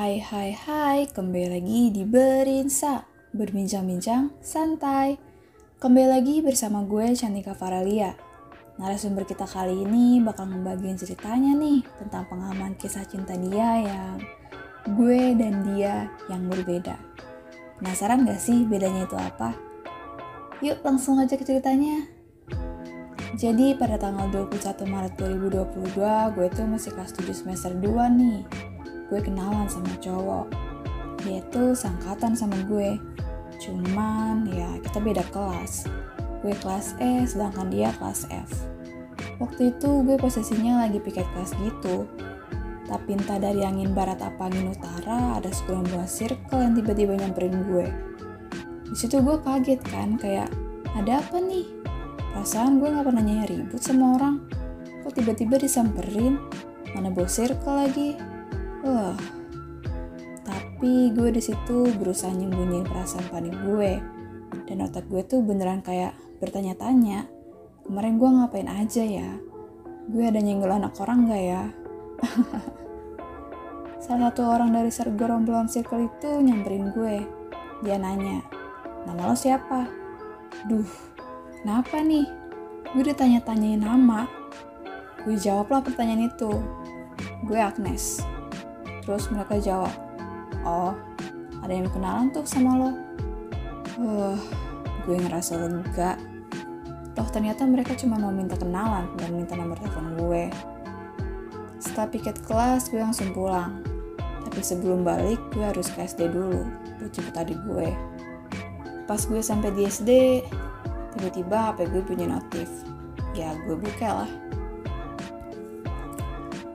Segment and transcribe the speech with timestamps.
[0.00, 3.04] Hai hai hai, kembali lagi di Berinsa.
[3.36, 5.20] Berbincang-bincang santai.
[5.76, 8.16] Kembali lagi bersama gue Cantika Faralia.
[8.80, 14.16] Narasumber kita kali ini bakal ngebagiin ceritanya nih Tentang pengalaman kisah cinta dia yang
[14.96, 16.96] Gue dan dia yang berbeda.
[17.76, 19.52] Penasaran gak sih bedanya itu apa?
[20.64, 22.08] Yuk langsung aja ke ceritanya.
[23.36, 25.92] Jadi pada tanggal 21 Maret 2022
[26.40, 27.84] gue tuh masih kelas 7 semester 2
[28.16, 28.69] nih
[29.10, 30.46] gue kenalan sama cowok.
[31.26, 32.96] Dia tuh sangkatan sama gue.
[33.58, 35.90] Cuman ya kita beda kelas.
[36.40, 38.50] Gue kelas E sedangkan dia kelas F.
[39.42, 42.06] Waktu itu gue posisinya lagi piket kelas gitu.
[42.86, 47.86] Tapi entah dari angin barat apa angin utara ada segerombolan circle yang tiba-tiba nyamperin gue.
[48.90, 50.50] Di situ gue kaget kan kayak
[50.94, 51.66] ada apa nih?
[52.30, 54.42] Perasaan gue gak pernah nyari ribut sama orang.
[55.02, 56.38] Kok tiba-tiba disamperin?
[56.94, 58.18] Mana bawa circle lagi
[58.80, 59.12] Wah,
[60.40, 64.00] tapi gue di situ berusaha nyembunyiin perasaan panik gue.
[64.64, 67.28] Dan otak gue tuh beneran kayak bertanya-tanya,
[67.84, 69.36] kemarin gue ngapain aja ya?
[70.08, 71.62] Gue ada nyenggol anak orang gak ya?
[74.04, 77.20] Salah satu orang dari sergerombolan circle itu nyamperin gue.
[77.84, 78.40] Dia nanya,
[79.04, 79.84] nama lo siapa?
[80.64, 80.88] Duh,
[81.60, 82.24] kenapa nih?
[82.96, 84.24] Gue ditanya-tanyain nama.
[85.28, 86.48] Gue jawablah pertanyaan itu.
[87.44, 88.24] Gue Agnes.
[89.04, 89.94] Terus mereka jawab,
[90.64, 90.92] oh
[91.60, 92.90] ada yang kenalan tuh sama lo.
[94.00, 94.36] Uh,
[95.04, 96.16] gue ngerasa lega.
[97.12, 100.44] Toh ternyata mereka cuma mau minta kenalan dan minta nomor telepon gue.
[101.80, 103.80] Setelah piket kelas, gue langsung pulang.
[104.46, 106.64] Tapi sebelum balik, gue harus ke SD dulu
[107.00, 107.92] buat jemput adik gue.
[109.08, 110.42] Pas gue sampai di SD,
[111.16, 112.68] tiba-tiba HP gue punya notif.
[113.36, 114.30] Ya gue buka lah.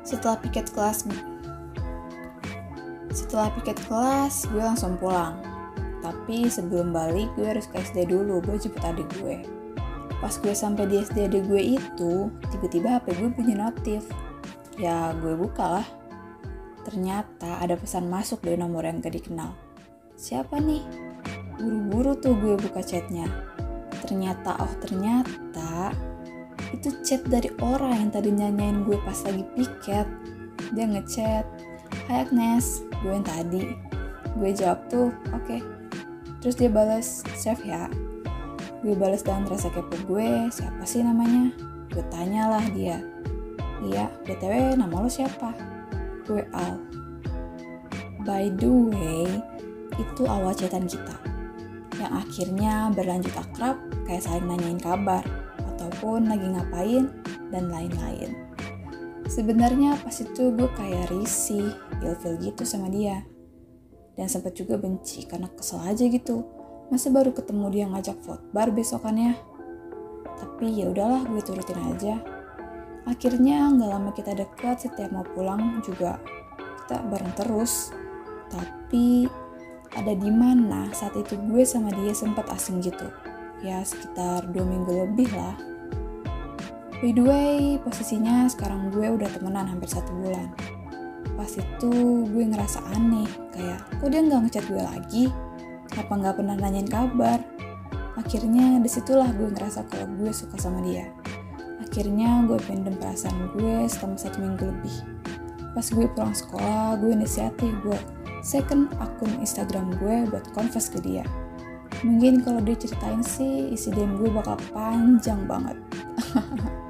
[0.06, 1.10] Setelah piket kelas,
[3.16, 5.40] setelah piket kelas, gue langsung pulang.
[6.04, 9.42] Tapi sebelum balik, gue harus ke SD dulu buat jemput adik gue.
[10.20, 14.04] Pas gue sampai di SD adik gue itu, tiba-tiba HP gue punya notif.
[14.76, 15.88] Ya, gue buka lah.
[16.84, 19.56] Ternyata ada pesan masuk dari nomor yang gak dikenal.
[20.20, 20.84] Siapa nih?
[21.56, 23.26] Buru-buru tuh gue buka chatnya.
[24.04, 25.96] Ternyata, oh ternyata,
[26.76, 30.06] itu chat dari orang yang tadi nyanyain gue pas lagi piket.
[30.76, 31.46] Dia ngechat,
[32.04, 33.72] Hai Agnes, gue yang tadi.
[34.36, 35.48] Gue jawab tuh, oke.
[35.48, 35.60] Okay.
[36.44, 37.88] Terus dia balas, save ya.
[38.84, 41.56] Gue balas dengan rasa kepo gue, siapa sih namanya?
[41.96, 43.00] Gue tanyalah dia.
[43.80, 45.56] Iya, BTW nama lo siapa?
[46.28, 46.76] Gue Al.
[48.28, 49.40] By the way,
[49.96, 51.16] itu awal chatan kita.
[51.96, 55.24] Yang akhirnya berlanjut akrab, kayak saling nanyain kabar,
[55.74, 57.08] ataupun lagi ngapain,
[57.56, 58.36] dan lain-lain.
[59.26, 61.74] Sebenarnya pas itu gue kayak risih,
[62.04, 63.24] ilfil gitu sama dia.
[64.16, 66.48] Dan sempat juga benci karena kesel aja gitu.
[66.88, 68.18] Masa baru ketemu dia ngajak
[68.56, 69.36] bar besokannya.
[70.36, 72.20] Tapi ya udahlah gue turutin aja.
[73.06, 76.20] Akhirnya nggak lama kita dekat, setiap mau pulang juga
[76.84, 77.92] kita bareng terus.
[78.50, 79.28] Tapi
[79.96, 83.08] ada di mana saat itu gue sama dia sempat asing gitu.
[83.64, 85.56] Ya sekitar dua minggu lebih lah
[87.04, 90.48] By the way, posisinya sekarang gue udah temenan hampir satu bulan.
[91.36, 91.92] Pas itu
[92.32, 95.24] gue ngerasa aneh, kayak kok dia nggak ngechat gue lagi?
[96.00, 97.44] Apa nggak pernah nanyain kabar?
[98.16, 101.12] Akhirnya di situlah gue ngerasa kalau gue suka sama dia.
[101.84, 104.98] Akhirnya gue pendem perasaan gue selama satu minggu lebih.
[105.76, 108.00] Pas gue pulang sekolah, gue inisiatif buat
[108.40, 111.28] second akun Instagram gue buat confess ke dia.
[112.04, 115.76] Mungkin kalau dia ceritain sih, isi DM gue bakal panjang banget.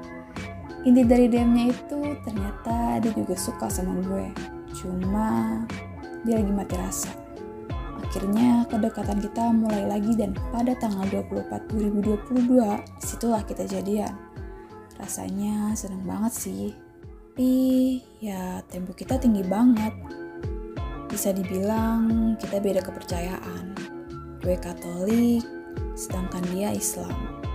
[0.86, 4.30] inti dari DM-nya itu ternyata dia juga suka sama gue.
[4.70, 5.58] Cuma
[6.22, 7.10] dia lagi mati rasa.
[8.06, 14.14] Akhirnya kedekatan kita mulai lagi dan pada tanggal 24 2022 di situlah kita jadian.
[14.96, 16.70] Rasanya seneng banget sih.
[17.36, 17.52] Tapi
[18.22, 19.92] ya tempo kita tinggi banget.
[21.10, 23.74] Bisa dibilang kita beda kepercayaan.
[24.40, 25.42] Gue katolik
[25.98, 27.45] sedangkan dia islam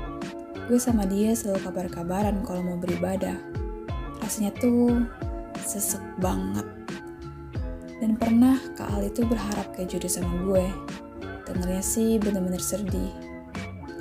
[0.69, 3.37] gue sama dia selalu kabar-kabaran kalau mau beribadah.
[4.21, 5.01] Rasanya tuh
[5.61, 6.65] sesek banget.
[8.01, 10.65] Dan pernah Kak Al itu berharap kayak jodoh sama gue.
[11.45, 13.13] Dengernya sih bener-bener sedih.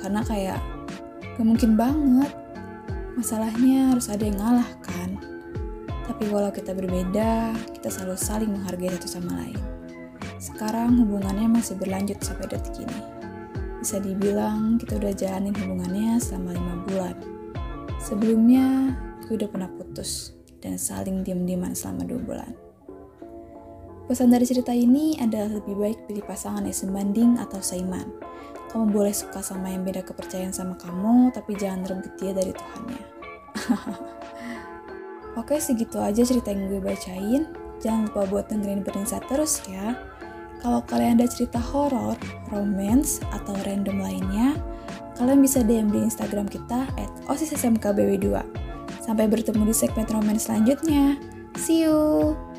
[0.01, 0.59] Karena kayak
[1.37, 2.33] gak mungkin banget.
[3.13, 5.21] Masalahnya harus ada yang ngalah kan.
[6.09, 9.59] Tapi walau kita berbeda, kita selalu saling menghargai satu sama lain.
[10.41, 13.20] Sekarang hubungannya masih berlanjut sampai detik ini.
[13.81, 17.15] Bisa dibilang kita udah jalanin hubungannya selama lima bulan.
[17.97, 18.93] Sebelumnya,
[19.25, 22.51] gue udah pernah putus dan saling diem-dieman selama dua bulan.
[24.05, 28.05] Pesan dari cerita ini adalah lebih baik pilih pasangan yang sebanding atau seiman.
[28.69, 33.03] Kamu boleh suka sama yang beda kepercayaan sama kamu, tapi jangan rebut dia dari Tuhannya.
[35.41, 37.49] Oke, segitu aja cerita yang gue bacain.
[37.81, 39.97] Jangan lupa buat dengerin Berinsa terus ya.
[40.61, 42.13] Kalau kalian ada cerita horor,
[42.53, 44.53] romance, atau random lainnya,
[45.17, 48.45] kalian bisa DM di Instagram kita at osissmkbw2.
[49.01, 51.17] Sampai bertemu di segmen romance selanjutnya.
[51.57, 52.50] See you!